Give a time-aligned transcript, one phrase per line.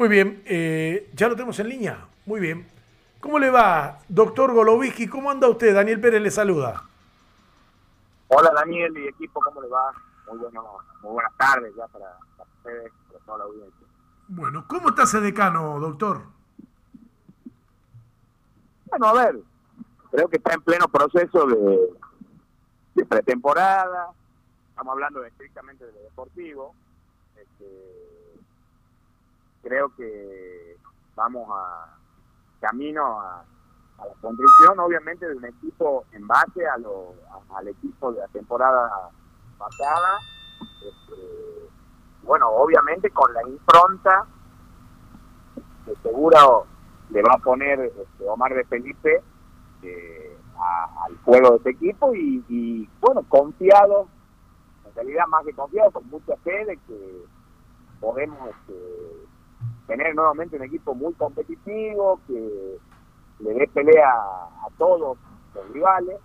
[0.00, 2.08] Muy bien, eh, ya lo tenemos en línea.
[2.24, 2.66] Muy bien.
[3.20, 5.06] ¿Cómo le va, doctor Golovicki?
[5.06, 5.74] ¿Cómo anda usted?
[5.74, 6.84] Daniel Pérez le saluda.
[8.28, 9.92] Hola Daniel y equipo, ¿cómo le va?
[10.26, 13.86] Muy, bueno, muy buenas tardes ya para, ustedes, para toda la audiencia.
[14.28, 16.22] Bueno, ¿cómo está ese decano, doctor?
[18.86, 19.38] Bueno, a ver,
[20.12, 21.78] creo que está en pleno proceso de,
[22.94, 24.12] de pretemporada,
[24.70, 26.74] estamos hablando estrictamente de lo deportivo,
[27.36, 28.00] este,
[29.62, 30.76] creo que
[31.14, 31.96] vamos a
[32.60, 33.44] camino a,
[33.98, 37.14] la construcción, obviamente, de un equipo en base a lo,
[37.54, 39.10] al equipo de la temporada
[39.58, 40.18] pasada.
[40.60, 41.68] Este,
[42.22, 44.26] bueno, obviamente con la impronta
[45.84, 46.66] que seguro
[47.10, 49.22] le va a poner este, Omar de Felipe
[49.82, 50.36] eh,
[51.06, 54.08] al juego de este equipo y, y, bueno, confiado,
[54.86, 57.24] en realidad más que confiado, con mucha fe de que
[58.00, 58.74] podemos este,
[59.90, 62.78] tener nuevamente un equipo muy competitivo, que
[63.40, 65.18] le dé pelea a, todos
[65.54, 66.16] los rivales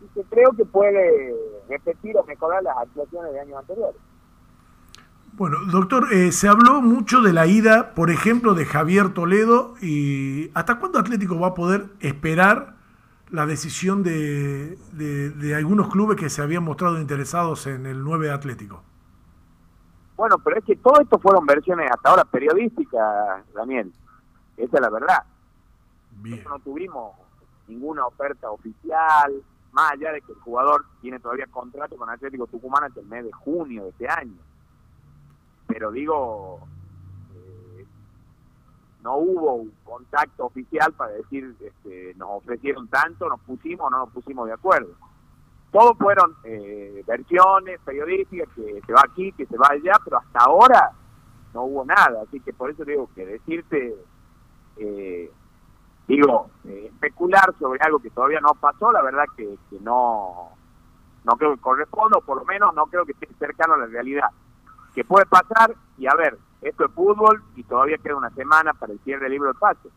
[0.00, 1.34] y que creo que puede
[1.68, 4.00] repetir o mejorar las actuaciones de años anteriores.
[5.32, 10.50] Bueno, doctor, eh, se habló mucho de la ida, por ejemplo, de Javier Toledo y
[10.54, 12.76] ¿hasta cuándo Atlético va a poder esperar
[13.30, 18.30] la decisión de, de, de algunos clubes que se habían mostrado interesados en el 9
[18.30, 18.84] Atlético?
[20.16, 23.92] Bueno, pero es que todo esto fueron versiones hasta ahora periodísticas, Daniel.
[24.56, 25.24] Esa es la verdad.
[26.48, 27.16] no tuvimos
[27.66, 32.84] ninguna oferta oficial, más allá de que el jugador tiene todavía contrato con Atlético Tucumán
[32.84, 34.38] hasta el mes de junio de este año.
[35.66, 36.60] Pero digo,
[37.34, 37.86] eh,
[39.02, 43.98] no hubo un contacto oficial para decir, este, nos ofrecieron tanto, nos pusimos o no
[43.98, 44.94] nos pusimos de acuerdo.
[45.72, 50.40] Todos fueron eh, versiones periodísticas, que se va aquí, que se va allá, pero hasta
[50.40, 50.92] ahora
[51.54, 52.22] no hubo nada.
[52.22, 53.96] Así que por eso digo que decirte,
[54.76, 55.32] eh,
[56.06, 59.48] digo, eh, especular sobre algo que todavía no pasó, la verdad que,
[59.80, 60.50] no,
[61.24, 63.86] no creo que corresponda, o por lo menos no creo que esté cercano a la
[63.86, 64.28] realidad.
[64.94, 68.92] Que puede pasar, y a ver, esto es fútbol y todavía queda una semana para
[68.92, 69.88] el cierre del libro de pase.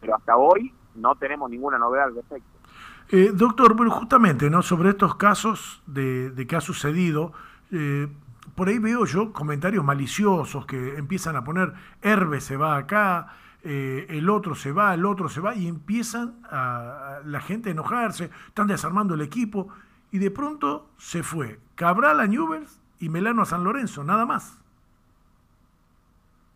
[0.00, 2.59] Pero hasta hoy no tenemos ninguna novedad al respecto.
[3.08, 4.62] Eh, doctor, bueno, justamente, ¿no?
[4.62, 7.32] Sobre estos casos de, que ha sucedido,
[7.72, 8.08] eh,
[8.54, 11.72] por ahí veo yo comentarios maliciosos que empiezan a poner,
[12.02, 16.40] Herbe se va acá, eh, el otro se va, el otro se va, y empiezan
[16.50, 19.68] a, la gente a enojarse, están desarmando el equipo,
[20.12, 24.58] y de pronto se fue Cabral a Newell's y Melano a San Lorenzo, nada más.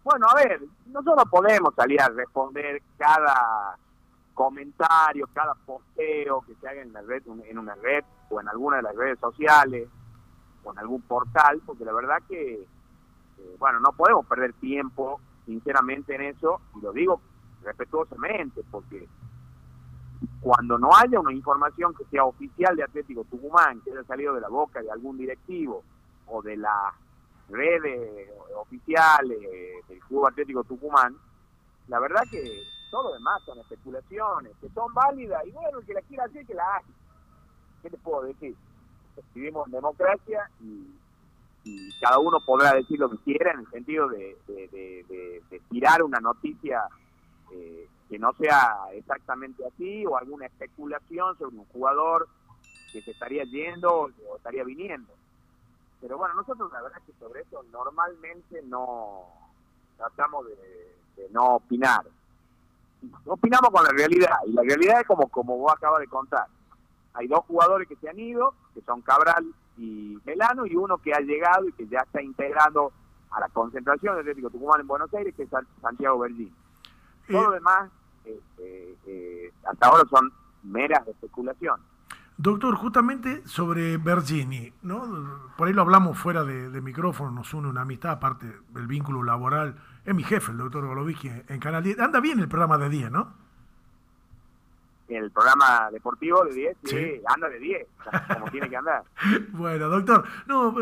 [0.04, 3.78] Bueno, a ver, nosotros podemos salir a responder cada
[4.34, 8.76] comentarios, cada posteo que se haga en, la red, en una red o en alguna
[8.76, 9.88] de las redes sociales
[10.62, 16.14] o en algún portal, porque la verdad que, eh, bueno, no podemos perder tiempo, sinceramente,
[16.14, 17.20] en eso, y lo digo
[17.62, 19.08] respetuosamente, porque
[20.40, 24.40] cuando no haya una información que sea oficial de Atlético Tucumán, que haya salido de
[24.40, 25.82] la boca de algún directivo
[26.26, 26.94] o de las
[27.48, 29.38] redes oficiales
[29.88, 31.16] del Club Atlético Tucumán,
[31.88, 32.62] la verdad que
[32.94, 36.46] todo lo demás son especulaciones, que son válidas, y bueno, el que la quiera hacer,
[36.46, 36.86] que la haga.
[37.82, 38.54] ¿Qué te puedo decir?
[39.34, 40.94] Vivimos en democracia y,
[42.00, 44.36] cada uno podrá decir lo que quiera en el sentido de,
[45.70, 46.84] tirar una noticia
[47.50, 52.28] eh, que no sea exactamente así o alguna especulación sobre un jugador
[52.92, 55.12] que se estaría yendo o estaría viniendo.
[56.00, 59.24] Pero bueno, nosotros la verdad es que sobre eso normalmente no
[59.96, 62.04] tratamos de no opinar
[63.26, 66.46] opinamos con la realidad, y la realidad es como, como vos acabas de contar.
[67.14, 69.46] Hay dos jugadores que se han ido, que son Cabral
[69.78, 72.92] y Melano, y uno que ha llegado y que ya está integrando
[73.30, 75.48] a la concentración del Atlético Tucumán en Buenos Aires, que es
[75.80, 76.52] Santiago Berlín.
[77.28, 77.90] Todo lo demás,
[78.24, 80.32] este, eh, hasta ahora son
[80.62, 81.80] meras especulación.
[82.36, 85.50] Doctor, justamente sobre Bergini, ¿no?
[85.56, 89.22] Por ahí lo hablamos fuera de, de micrófono, nos une una amistad, aparte del vínculo
[89.22, 91.98] laboral es mi jefe, el doctor Golovicki, en Canal 10.
[91.98, 93.44] Anda bien el programa de 10, ¿no?
[95.08, 97.86] El programa deportivo de 10, sí, anda de 10,
[98.32, 99.04] como tiene que andar.
[99.50, 100.74] Bueno, doctor, no,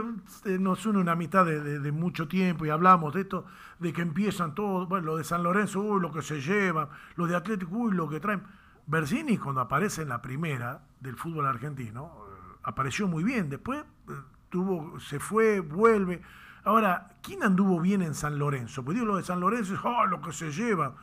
[0.44, 3.44] eh, nos une una amistad de, mucho tiempo y hablamos de esto,
[3.80, 7.26] de que empiezan todos, bueno, lo de San Lorenzo, uy, lo que se lleva, lo
[7.26, 8.42] de Atlético, uy, lo que traen.
[8.86, 14.12] Bersini, cuando aparece en la primera del fútbol argentino, eh, apareció muy bien, después eh,
[14.50, 16.22] tuvo, se fue, vuelve
[16.64, 18.84] Ahora, ¿quién anduvo bien en San Lorenzo?
[18.84, 20.94] Pues digo lo de San Lorenzo, oh, lo que se lleva.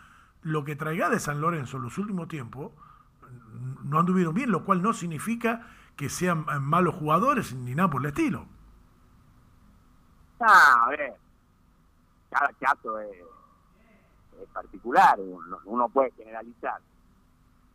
[0.41, 2.71] Lo que traiga de San Lorenzo en los últimos tiempos
[3.83, 5.67] no anduvieron bien, lo cual no significa
[5.97, 8.45] que sean malos jugadores ni nada por el estilo.
[10.39, 11.15] Ah, a ver,
[12.29, 13.17] cada caso es,
[14.41, 15.19] es particular,
[15.65, 16.79] uno, puede generalizar.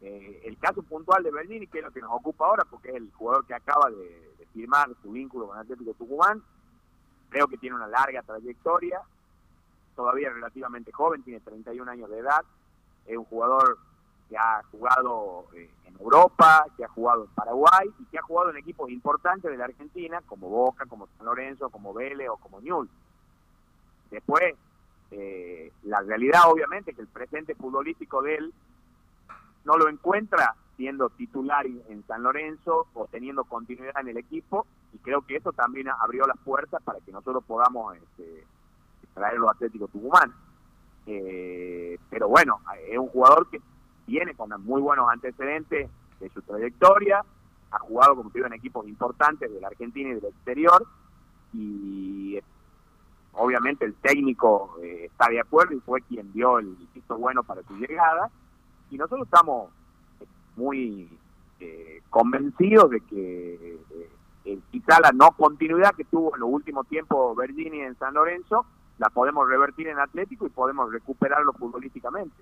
[0.01, 2.97] Eh, el caso puntual de Bernini, que es lo que nos ocupa ahora, porque es
[2.97, 6.41] el jugador que acaba de, firmar su vínculo con Atlético Tucumán,
[7.31, 9.01] creo que tiene una larga trayectoria,
[9.95, 12.45] todavía relativamente joven, tiene 31 años de edad,
[13.07, 13.79] es un jugador
[14.29, 18.51] que ha jugado eh, en Europa, que ha jugado en Paraguay y que ha jugado
[18.51, 22.61] en equipos importantes de la Argentina, como Boca, como San Lorenzo, como Vélez o como
[22.61, 22.89] Newell.
[24.11, 24.55] Después,
[25.11, 28.55] eh, la realidad obviamente es que el presente futbolístico de él
[29.65, 34.99] no lo encuentra siendo titular en San Lorenzo o teniendo continuidad en el equipo y
[34.99, 38.45] creo que eso también abrió las puertas para que nosotros podamos este,
[39.15, 40.33] traerlo a Atlético Tucumán.
[41.07, 43.61] Eh, pero bueno, es un jugador que
[44.07, 45.91] viene con muy buenos antecedentes
[46.21, 47.25] de su trayectoria,
[47.71, 50.87] ha jugado, como digo, en equipos importantes de la Argentina y del exterior,
[51.53, 52.39] y
[53.33, 57.63] obviamente el técnico eh, está de acuerdo y fue quien dio el visto bueno para
[57.65, 58.31] su llegada,
[58.91, 59.71] y nosotros estamos
[60.57, 61.09] muy
[61.61, 63.79] eh, convencidos de que
[64.45, 68.67] eh, quizá la no continuidad que tuvo en los últimos tiempos Bergini en San Lorenzo,
[68.99, 72.37] la podemos revertir en Atlético y podemos recuperarlo futbolísticamente.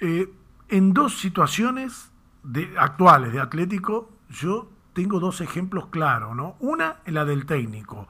[0.00, 0.28] Eh,
[0.68, 2.12] en dos situaciones
[2.42, 6.56] de, actuales de Atlético, yo tengo dos ejemplos claros, ¿no?
[6.60, 8.08] Una la del técnico.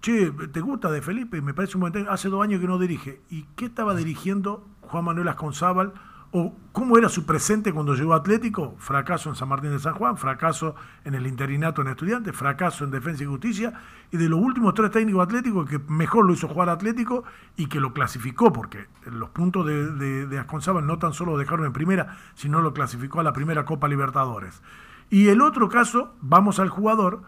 [0.00, 1.40] Che, ¿te gusta de Felipe?
[1.40, 2.12] Me parece un buen técnico.
[2.12, 3.20] Hace dos años que no dirige.
[3.30, 5.92] ¿Y qué estaba dirigiendo Juan Manuel Asconzábal?
[6.34, 8.74] ¿O cómo era su presente cuando llegó a Atlético?
[8.78, 10.74] Fracaso en San Martín de San Juan, fracaso
[11.04, 13.74] en el interinato en Estudiantes, fracaso en Defensa y Justicia.
[14.10, 17.24] Y de los últimos tres técnicos atléticos, que mejor lo hizo jugar Atlético
[17.54, 20.44] y que lo clasificó, porque los puntos de, de,
[20.82, 24.62] no tan solo lo dejaron en primera, sino lo clasificó a la primera Copa Libertadores.
[25.10, 27.24] Y el otro caso, vamos al jugador,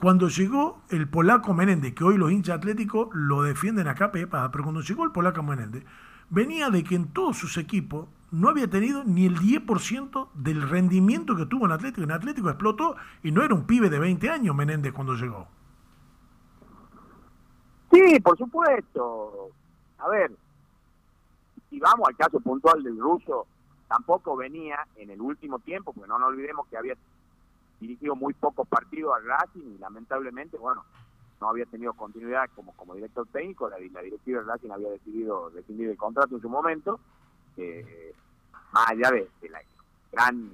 [0.00, 4.80] cuando llegó el polaco Menéndez, que hoy los hinchas atléticos lo defienden acá, pero cuando
[4.80, 5.84] llegó el polaco Menéndez,
[6.28, 11.34] venía de que en todos sus equipos no había tenido ni el 10% del rendimiento
[11.36, 12.02] que tuvo en Atlético.
[12.02, 15.48] En Atlético explotó y no era un pibe de 20 años Menéndez cuando llegó.
[17.90, 19.50] Sí, por supuesto.
[19.98, 20.30] A ver,
[21.70, 23.46] si vamos al caso puntual del ruso,
[23.88, 26.94] tampoco venía en el último tiempo, porque no nos olvidemos que había
[27.80, 30.84] dirigido muy pocos partidos al Racing y lamentablemente, bueno,
[31.40, 35.48] no había tenido continuidad como, como director técnico, la, la directiva del Racing había decidido
[35.50, 37.00] rescindir el contrato en su momento
[37.58, 38.14] eh,
[38.72, 39.60] más allá de, la
[40.12, 40.50] gran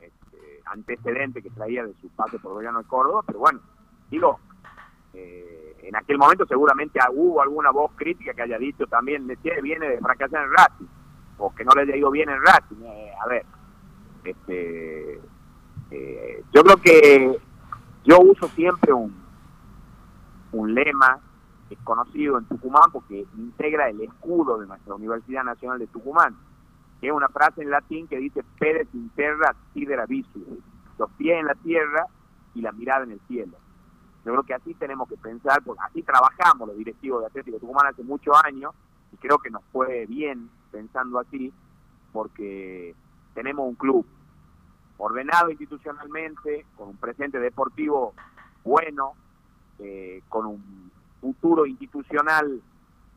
[0.00, 3.60] este, antecedente que traía de su paso por Belgrano de Córdoba, pero bueno,
[4.10, 4.40] digo,
[5.14, 9.88] eh, en aquel momento seguramente hubo alguna voz crítica que haya dicho también, de viene
[9.88, 10.86] de fracasar en Racing,
[11.38, 13.44] o que no le haya ido bien en Racing, eh, a ver,
[14.24, 15.20] este,
[16.52, 17.38] yo creo que
[18.04, 19.14] yo uso siempre un,
[20.52, 21.20] un lema
[21.70, 26.36] es conocido en Tucumán porque integra el escudo de nuestra Universidad Nacional de Tucumán,
[27.00, 30.60] que es una frase en latín que dice pedes in terra sidera visu,
[30.98, 32.06] los pies en la tierra
[32.54, 33.56] y la mirada en el cielo.
[34.24, 37.86] Yo creo que así tenemos que pensar, porque así trabajamos los directivos de Atlético Tucumán
[37.86, 38.74] hace muchos años
[39.12, 41.52] y creo que nos fue bien pensando así
[42.12, 42.94] porque
[43.34, 44.06] tenemos un club
[44.98, 48.14] ordenado institucionalmente, con un presente deportivo
[48.64, 49.12] bueno,
[49.78, 50.90] eh, con un
[51.20, 52.60] futuro institucional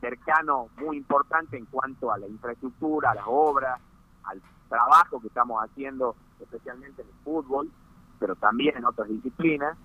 [0.00, 3.80] cercano muy importante en cuanto a la infraestructura, a las obras,
[4.24, 7.70] al trabajo que estamos haciendo, especialmente en el fútbol,
[8.18, 9.76] pero también en otras disciplinas.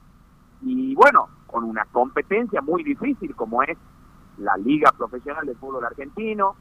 [0.61, 3.77] Y bueno, con una competencia muy difícil como es
[4.37, 6.55] la Liga Profesional de Fútbol Argentino,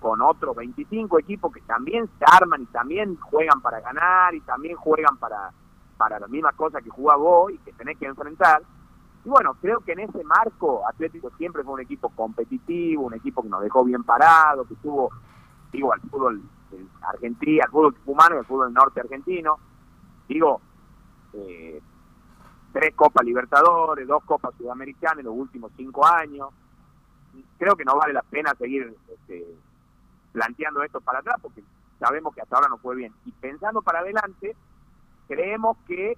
[0.00, 4.76] con otros 25 equipos que también se arman y también juegan para ganar y también
[4.76, 5.52] juegan para,
[5.98, 8.62] para la misma cosa que juega vos y que tenés que enfrentar.
[9.24, 13.42] Y bueno, creo que en ese marco Atlético siempre fue un equipo competitivo, un equipo
[13.42, 15.10] que nos dejó bien parado, que tuvo,
[15.72, 16.42] digo, al fútbol
[17.02, 19.58] argentino, al fútbol humano y al fútbol norte argentino.
[20.26, 20.60] Digo,
[21.34, 21.82] eh,
[22.72, 26.48] tres Copas Libertadores, dos Copas Sudamericanas en los últimos cinco años.
[27.58, 29.46] Creo que no vale la pena seguir este,
[30.32, 31.62] planteando esto para atrás porque
[31.98, 33.12] sabemos que hasta ahora no fue bien.
[33.26, 34.56] Y pensando para adelante,
[35.28, 36.16] creemos que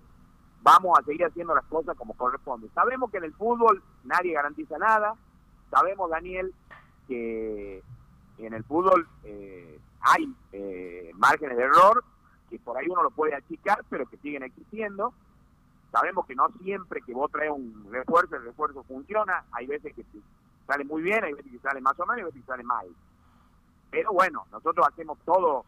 [0.62, 2.68] vamos a seguir haciendo las cosas como corresponde.
[2.74, 5.14] Sabemos que en el fútbol nadie garantiza nada,
[5.70, 6.54] sabemos, Daniel,
[7.08, 7.82] que
[8.38, 12.04] en el fútbol eh, hay eh, márgenes de error,
[12.48, 15.12] que por ahí uno lo puede achicar, pero que siguen existiendo.
[15.90, 20.04] Sabemos que no siempre que vos traes un refuerzo, el refuerzo funciona, hay veces que
[20.66, 22.86] sale muy bien, hay veces que sale más o menos, hay veces que sale mal.
[23.90, 25.66] Pero bueno, nosotros hacemos todo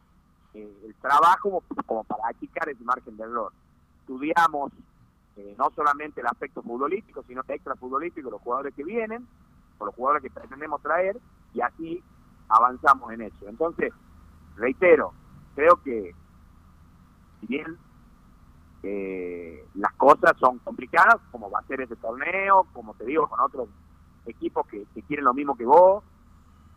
[0.54, 3.52] eh, el trabajo como para achicar ese margen de error
[4.04, 4.70] estudiamos
[5.36, 9.26] eh, no solamente el aspecto futbolístico, sino extra futbolístico, los jugadores que vienen,
[9.78, 11.18] o los jugadores que pretendemos traer,
[11.54, 12.02] y así
[12.48, 13.48] avanzamos en eso.
[13.48, 13.92] Entonces,
[14.56, 15.12] reitero,
[15.54, 16.14] creo que
[17.40, 17.78] si bien
[18.82, 23.40] eh, las cosas son complicadas, como va a ser este torneo, como te digo, con
[23.40, 23.68] otros
[24.26, 26.04] equipos que, quieren lo mismo que vos,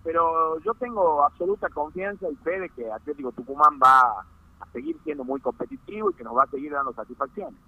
[0.03, 4.25] pero yo tengo absoluta confianza y fe de que Atlético Tucumán va
[4.59, 7.59] a seguir siendo muy competitivo y que nos va a seguir dando satisfacciones.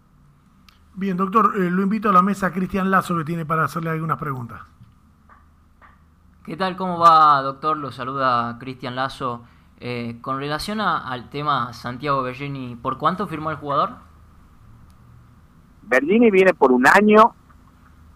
[0.95, 3.91] Bien, doctor, eh, lo invito a la mesa a Cristian Lazo que tiene para hacerle
[3.91, 4.61] algunas preguntas.
[6.43, 6.75] ¿Qué tal?
[6.75, 7.77] ¿Cómo va, doctor?
[7.77, 9.43] Lo saluda Cristian Lazo.
[9.81, 13.91] Eh, con relación al tema Santiago Bergini, ¿por cuánto firmó el jugador?
[15.83, 17.33] Bergini viene por un año,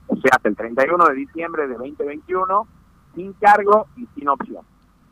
[0.08, 2.68] o sea, hasta el 31 de diciembre de 2021,
[3.15, 4.65] sin cargo y sin opción.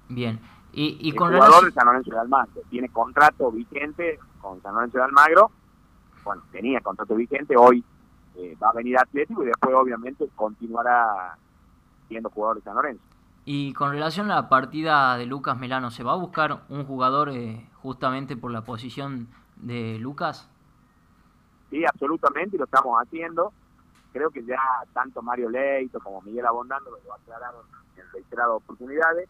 [0.10, 0.40] Bien.
[0.74, 5.04] Y, el jugador de San Lorenzo de Almagro tiene contrato vigente con San Lorenzo de
[5.04, 5.52] Almagro.
[6.24, 7.84] Bueno, tenía contrato vigente, hoy
[8.36, 11.36] eh, va a venir Atlético y después obviamente continuará
[12.08, 13.04] siendo jugador de San Lorenzo.
[13.44, 17.30] Y con relación a la partida de Lucas Melano, ¿se va a buscar un jugador
[17.30, 20.48] eh, justamente por la posición de Lucas?
[21.70, 23.52] Sí, absolutamente, y lo estamos haciendo.
[24.14, 24.60] Creo que ya
[24.94, 27.66] tanto Mario Leito como Miguel Abondando lo aclararon
[27.98, 29.28] en reiteradas oportunidades.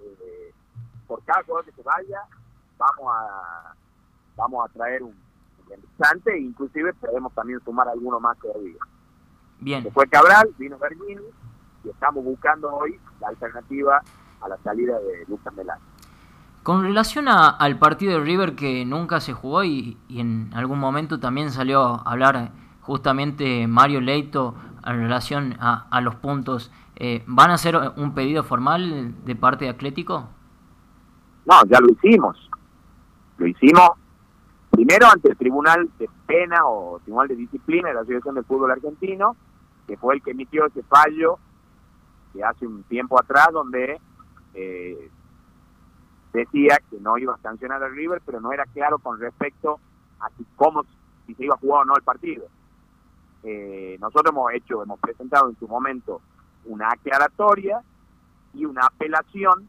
[0.00, 0.54] Eh,
[1.10, 2.22] por cada jugador que se vaya,
[2.78, 3.74] vamos a
[4.36, 5.12] vamos a traer un
[5.58, 8.78] interesante e inclusive podemos también sumar alguno más todavía.
[9.58, 9.82] Bien.
[9.82, 11.20] Después Cabral, vino Bergini,
[11.84, 14.00] y estamos buscando hoy la alternativa
[14.40, 15.82] a la salida de Lucas Melano.
[16.62, 21.50] Con relación al partido de River que nunca se jugó y, en algún momento también
[21.50, 22.52] salió a hablar
[22.82, 24.54] justamente Mario Leito
[24.86, 29.70] en relación a, los puntos, eh, ¿van a hacer un pedido formal de parte de
[29.70, 30.28] Atlético?
[31.50, 32.48] No, ya lo hicimos.
[33.38, 33.90] Lo hicimos
[34.70, 38.70] primero ante el Tribunal de Pena o Tribunal de Disciplina de la Asociación del Fútbol
[38.70, 39.36] Argentino,
[39.88, 41.40] que fue el que emitió ese fallo
[42.32, 44.00] que hace un tiempo atrás donde
[44.54, 45.10] eh,
[46.32, 49.80] decía que no iba a sancionar al River, pero no era claro con respecto
[50.20, 50.84] a si, cómo,
[51.26, 52.44] si se iba a jugar o no el partido.
[53.42, 56.20] Eh, nosotros hemos hecho, hemos presentado en su momento
[56.66, 57.82] una aclaratoria
[58.54, 59.68] y una apelación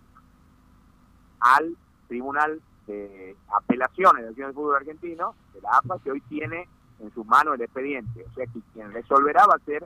[1.42, 1.76] al
[2.08, 6.68] Tribunal de Apelaciones de la Fútbol Argentino, de la AFA, que hoy tiene
[7.00, 8.26] en sus manos el expediente.
[8.30, 9.86] O sea que quien resolverá va a ser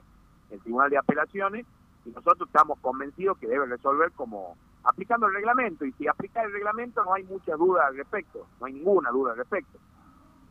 [0.50, 1.66] el Tribunal de Apelaciones
[2.04, 6.52] y nosotros estamos convencidos que debe resolver como aplicando el reglamento y si aplica el
[6.52, 9.78] reglamento no hay mucha duda al respecto, no hay ninguna duda al respecto.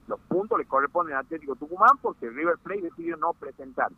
[0.07, 3.91] Los puntos le corresponden al Atlético Tucumán porque River Plate decidió no presentar.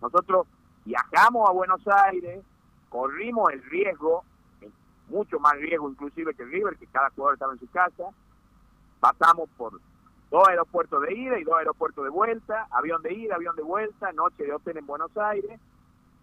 [0.00, 0.46] Nosotros
[0.84, 2.44] viajamos a Buenos Aires,
[2.88, 4.24] corrimos el riesgo,
[5.08, 8.04] mucho más riesgo inclusive que River, que cada jugador estaba en su casa,
[9.00, 9.80] pasamos por
[10.30, 14.12] dos aeropuertos de ida y dos aeropuertos de vuelta, avión de ida, avión de vuelta,
[14.12, 15.60] noche de hotel en Buenos Aires,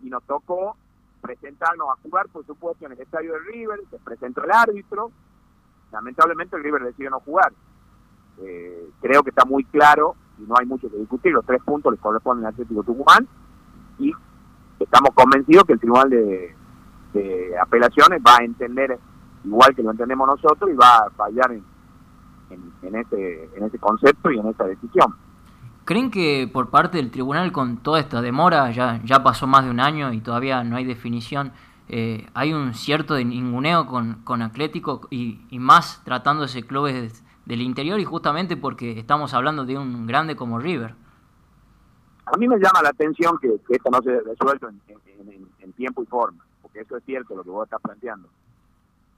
[0.02, 0.76] y nos tocó
[1.22, 5.12] presentarnos a jugar, por supuesto, en el estadio de River, se presentó el árbitro,
[5.92, 7.54] lamentablemente el River decidió no jugar.
[8.40, 11.94] Eh, creo que está muy claro y no hay mucho que discutir, los tres puntos
[11.94, 13.28] les corresponden al Atlético Tucumán
[14.00, 14.12] y
[14.80, 16.56] estamos convencidos que el Tribunal de,
[17.62, 18.98] Apelaciones va a entender
[19.44, 21.64] igual que lo entendemos nosotros y va a fallar en,
[22.82, 25.16] en, ese, en ese concepto y en esa decisión.
[25.86, 29.72] ¿Creen que por parte del tribunal con toda esta demora, ya, ya pasó más de
[29.72, 31.52] un año y todavía no hay definición,
[31.90, 37.62] eh, hay un cierto de ninguneo con, con Atlético y, y más tratándose clubes del
[37.62, 40.96] interior y justamente porque estamos hablando de un grande como River?
[42.26, 44.82] A mí me llama la atención que, esto no se resuelto en,
[45.60, 48.30] en, tiempo y forma, eso es cierto lo que vos estás planteando.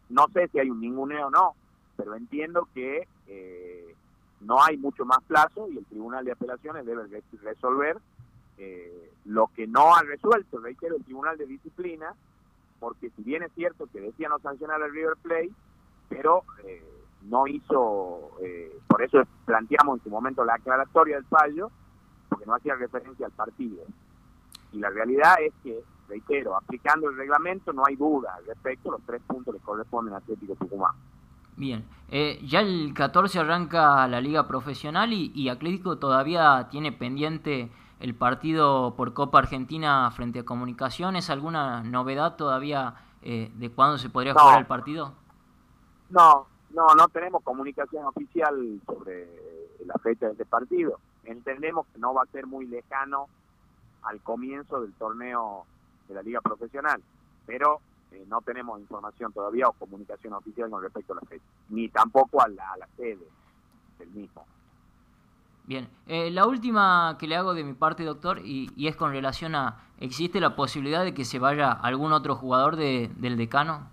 [0.09, 1.55] No sé si hay un ninguneo o no,
[1.97, 3.07] pero entiendo que...
[3.27, 3.95] Eh,
[4.41, 7.03] no hay mucho más plazo y el Tribunal de Apelaciones debe
[7.41, 7.97] resolver
[8.57, 12.13] eh, lo que no ha resuelto, reitero, el Tribunal de Disciplina,
[12.79, 15.51] porque si bien es cierto que decía no sancionar al River Plate,
[16.09, 16.83] pero eh,
[17.23, 18.31] no hizo,
[18.87, 21.71] por eso planteamos en su momento la aclaratoria del fallo,
[22.29, 23.83] porque no hacía referencia al partido.
[24.71, 29.01] Y la realidad es que, reitero, aplicando el reglamento no hay duda al respecto, los
[29.05, 30.93] tres puntos le corresponden a Atlético Tucumán.
[31.57, 37.71] Bien, eh, ya el 14 arranca la liga profesional y, Atlético todavía tiene pendiente
[38.01, 41.29] el partido por Copa Argentina frente a Comunicaciones.
[41.29, 45.13] ¿Alguna novedad todavía eh, de cuándo se podría jugar el partido?
[46.09, 49.27] No, no, no tenemos comunicación oficial sobre
[49.85, 50.99] la fecha de este partido.
[51.23, 53.27] Entendemos que no va a ser muy lejano
[54.03, 55.65] al comienzo del torneo
[56.07, 57.01] de la liga profesional,
[57.45, 57.79] pero
[58.11, 62.41] eh, no tenemos información todavía o comunicación oficial con respecto a la fecha, ni tampoco
[62.41, 63.27] a la, sede
[63.99, 64.45] del mismo.
[65.65, 69.55] Bien, eh, la última que le hago de mi parte, doctor, y, es con relación
[69.55, 73.89] a, ¿existe la posibilidad de que se vaya algún otro jugador de, del decano?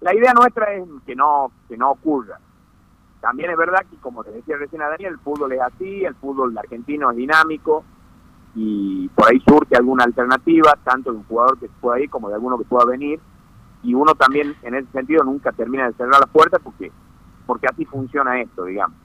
[0.00, 2.38] la idea nuestra es que no, que no ocurra.
[3.20, 6.14] También es verdad que, como te decía recién a Daniel, el fútbol es así, el
[6.14, 7.84] fútbol argentino es dinámico
[8.54, 12.34] y por ahí surge alguna alternativa, tanto de un jugador que pueda ir como de
[12.34, 13.20] alguno que pueda venir.
[13.82, 16.92] Y uno también, en ese sentido, nunca termina de cerrar las puertas porque,
[17.46, 18.96] porque así funciona esto, digamos.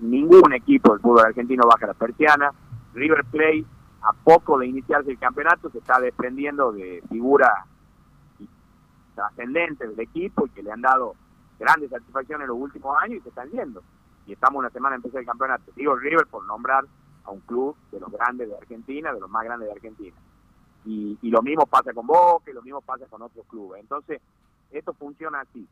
[0.00, 2.50] Ningún equipo del fútbol argentino baja la persiana.
[2.94, 3.64] River Plate,
[4.02, 7.52] a poco de iniciarse el campeonato, se está desprendiendo de figuras
[9.14, 11.14] trascendentes del equipo y que le han dado
[11.58, 13.82] grandes satisfacciones en los últimos años y se están yendo.
[14.26, 15.70] Y estamos una semana a empezar el campeonato.
[15.76, 16.84] Digo River por nombrar
[17.24, 20.16] a un club de los grandes de Argentina, de los más grandes de Argentina.
[20.84, 23.80] Y, y lo mismo pasa con Boca y lo mismo pasa con otros clubes.
[23.80, 24.20] Entonces,
[24.70, 25.66] esto funciona así.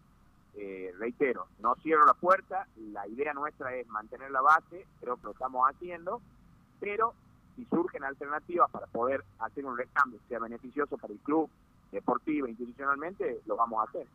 [0.54, 5.22] Eh, reitero, no cierro la puerta, la idea nuestra es mantener la base, creo que
[5.24, 6.20] lo estamos haciendo,
[6.80, 7.14] pero
[7.54, 11.48] si surgen alternativas para poder hacer un recambio que sea beneficioso para el club,
[11.92, 14.06] deportivo, institucionalmente, lo vamos a hacer.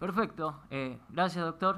[0.00, 0.56] Perfecto.
[0.70, 1.76] Eh, gracias, doctor.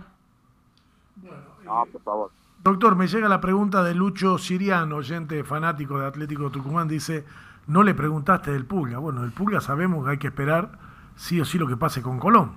[1.62, 2.31] no, por favor.
[2.63, 6.89] Doctor, me llega la pregunta de Lucho Siriano, oyente fanático de Atlético Tucumán.
[6.89, 7.25] Dice,
[7.67, 8.99] no le preguntaste del Pulga.
[8.99, 10.79] Bueno, del Pulga sabemos que hay que esperar
[11.15, 12.55] sí o sí lo que pase con Colón.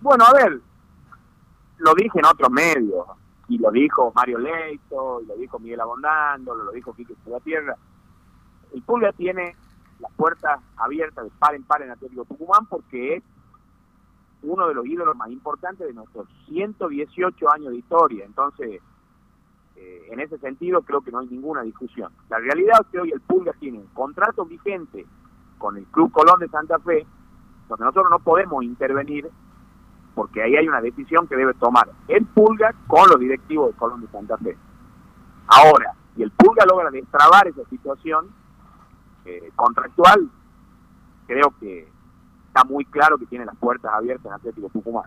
[0.00, 0.60] Bueno, a ver,
[1.78, 3.04] lo dije en otros medios,
[3.48, 7.76] y lo dijo Mario Leito, y lo dijo Miguel Abondando, lo dijo Quique Tierra.
[8.72, 9.56] El Pulga tiene
[10.00, 13.22] las puertas abiertas de par en par en Atlético Tucumán porque es
[14.42, 18.24] uno de los ídolos más importantes de nuestros 118 años de historia.
[18.24, 18.80] Entonces,
[19.76, 22.12] eh, en ese sentido creo que no hay ninguna discusión.
[22.28, 25.06] La realidad es que hoy el Pulga tiene un contrato vigente
[25.58, 27.06] con el Club Colón de Santa Fe,
[27.68, 29.28] donde nosotros no podemos intervenir
[30.14, 34.00] porque ahí hay una decisión que debe tomar el Pulga con los directivos de Colón
[34.00, 34.56] de Santa Fe.
[35.46, 38.26] Ahora, si el Pulga logra destrabar esa situación
[39.24, 40.28] eh, contractual,
[41.28, 41.88] creo que
[42.58, 45.04] está muy claro que tiene las puertas abiertas en Atlético Tucumán.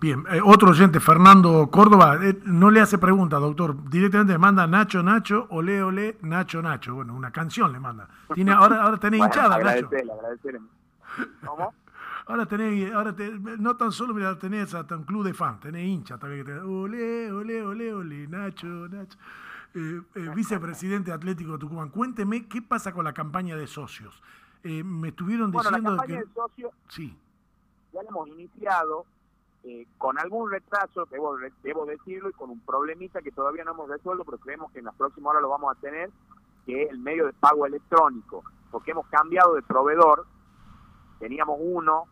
[0.00, 4.66] Bien, eh, otro oyente, Fernando Córdoba, eh, no le hace pregunta, doctor, directamente le manda
[4.66, 6.96] Nacho Nacho, ole ole, Nacho Nacho.
[6.96, 8.08] Bueno, una canción le manda.
[8.34, 9.88] Tiene, ahora, ahora tenés hinchada, Nacho.
[11.44, 11.74] ¿Cómo?
[12.24, 13.12] Ahora tenés, ahora
[13.58, 17.32] no tan solo mira, tenés hasta un club de fans, tenés hincha también que ole,
[17.32, 19.18] ole, ole, ole, Nacho, Nacho.
[19.74, 20.00] Eh,
[20.34, 24.22] vicepresidente Atlético Tucumán, cuénteme qué pasa con la campaña de socios.
[24.64, 27.18] Eh, me estuvieron diciendo la campaña de socio sí.
[27.92, 29.06] ya la hemos iniciado
[29.64, 33.88] eh, con algún retraso, debo, debo decirlo, y con un problemita que todavía no hemos
[33.88, 36.10] resuelto, pero creemos que en las próximas horas lo vamos a tener,
[36.66, 40.26] que es el medio de pago electrónico, porque hemos cambiado de proveedor,
[41.20, 42.06] teníamos uno,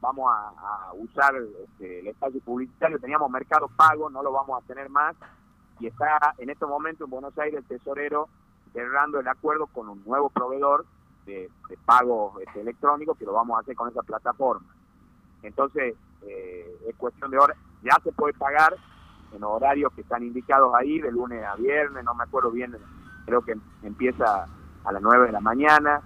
[0.00, 4.88] vamos a, usar este, el espacio publicitario, teníamos Mercado Pago, no lo vamos a tener
[4.88, 5.16] más,
[5.80, 8.28] y está en este momento en Buenos Aires el tesorero
[8.72, 10.86] cerrando el acuerdo con un nuevo proveedor
[11.28, 11.50] de,
[11.84, 14.66] pago este, electrónico que lo vamos a hacer con esa plataforma.
[15.42, 17.56] Entonces, eh, es cuestión de horas.
[17.82, 18.74] Ya se puede pagar
[19.32, 22.76] en horarios que están indicados ahí, de lunes a viernes, no me acuerdo bien,
[23.26, 24.46] creo que empieza
[24.84, 26.00] a las 9 de la mañana.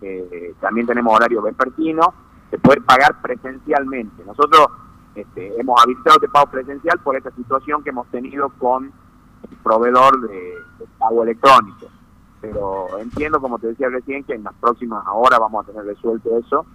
[0.00, 2.14] Eh, también tenemos horario vespertino.
[2.50, 4.24] Se puede pagar presencialmente.
[4.24, 4.68] Nosotros
[5.14, 8.92] este, hemos avisado de pago presencial por esta situación que hemos tenido con
[9.50, 10.54] el proveedor de
[10.98, 11.88] pago electrónico
[12.40, 16.38] pero entiendo, como te decía recién, que en las próximas horas vamos a tener resuelto
[16.38, 16.66] eso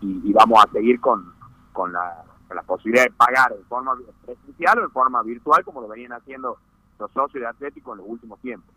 [0.00, 1.32] y, vamos a seguir con,
[1.72, 2.24] con, la,
[2.66, 6.58] posibilidad de pagar en forma presencial o en forma virtual, como lo venían haciendo
[6.98, 8.74] los socios de Atlético en los últimos tiempos.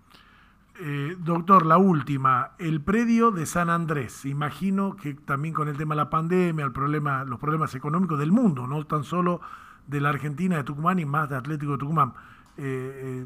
[0.82, 5.94] Eh, doctor, la última, el predio de San Andrés, imagino que también con el tema
[5.94, 9.42] de la pandemia, el problema, los problemas económicos del mundo, no tan solo
[9.88, 12.14] de la Argentina, de Tucumán y más de Atlético de Tucumán.
[12.56, 13.26] Eh,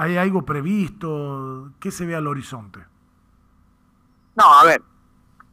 [0.00, 1.72] ¿Hay algo previsto?
[1.78, 2.80] ¿Qué se ve al horizonte?
[4.34, 4.80] No, a ver,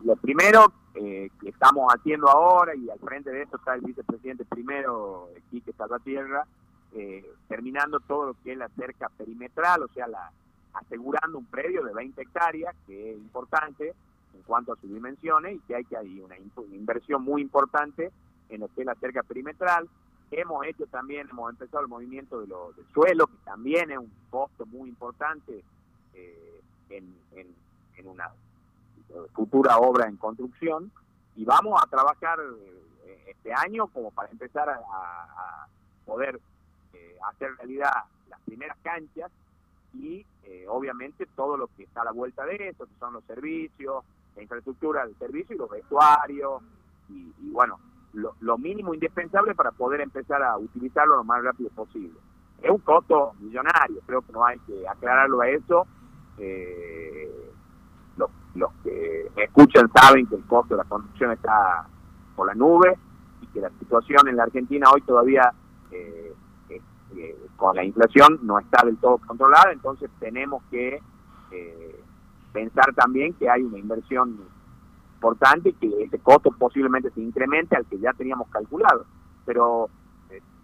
[0.05, 4.45] lo primero eh, que estamos haciendo ahora, y al frente de esto está el vicepresidente
[4.45, 6.45] primero, Quique Salvatierra,
[6.93, 10.31] eh, terminando todo lo que es la cerca perimetral, o sea, la,
[10.75, 13.93] asegurando un predio de 20 hectáreas, que es importante
[14.33, 16.37] en cuanto a sus dimensiones, y que hay que hay una
[16.71, 18.13] inversión muy importante
[18.47, 19.89] en lo que es la cerca perimetral.
[20.29, 24.11] Hemos hecho también, hemos empezado el movimiento de lo, del suelo, que también es un
[24.29, 25.63] costo muy importante
[26.13, 27.55] eh, en, en,
[28.07, 28.31] una
[29.33, 30.91] futura obra en construcción.
[31.35, 35.67] Y vamos a trabajar eh, este año como para empezar a,
[36.05, 36.39] poder
[36.93, 37.91] eh, hacer realidad
[38.29, 39.29] las primeras canchas
[39.93, 40.25] y
[40.69, 44.05] obviamente todo lo que está a la vuelta de eso, que son los servicios,
[44.37, 46.61] la infraestructura del servicio y los vestuarios.
[47.09, 47.77] y bueno,
[48.13, 52.17] lo, mínimo indispensable para poder empezar a utilizarlo lo más rápido posible.
[52.61, 55.85] Es un costo millonario, creo que no hay que aclararlo a eso.
[56.37, 57.51] Eh,
[58.55, 61.87] los, que me escuchan saben que el costo de la construcción está
[62.35, 62.97] por la nube
[63.41, 65.53] y que la situación en la Argentina hoy todavía
[65.91, 66.33] eh,
[66.69, 71.01] eh, con la inflación no está del todo controlada, entonces tenemos que
[72.51, 74.39] pensar también que hay una inversión
[75.17, 79.05] importante que ese costo posiblemente se incremente al que ya teníamos calculado.
[79.45, 79.89] Pero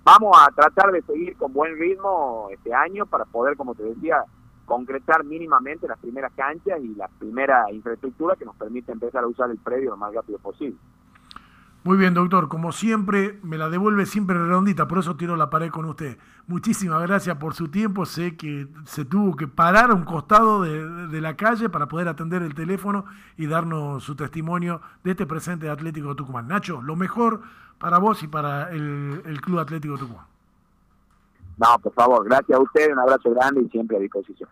[0.04, 4.24] vamos a tratar de seguir con buen ritmo este año para poder, como te decía,
[4.66, 9.50] concretar mínimamente las primeras canchas y la primera infraestructura que nos permite empezar a usar
[9.50, 10.78] el predio lo más rápido posible.
[11.84, 12.48] Muy bien, doctor.
[12.48, 16.18] Como siempre, me la devuelve siempre redondita, por eso tiro la pared con usted.
[16.48, 18.06] Muchísimas gracias por su tiempo.
[18.06, 22.42] Sé que se tuvo que parar a un costado de, la calle para poder atender
[22.42, 23.04] el teléfono
[23.38, 26.48] y darnos su testimonio de este presente de Atlético Tucumán.
[26.48, 27.42] Nacho, lo mejor
[27.80, 30.26] para vos y para el, el Club Atlético Tucumán.
[31.58, 34.50] No, por favor, gracias a usted, un abrazo grande y siempre a disposición.